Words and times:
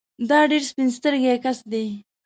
دا 0.29 0.39
ډېر 0.51 0.63
سپين 0.69 0.89
سترګی 0.97 1.33
کس 1.43 1.59
دی 1.71 1.85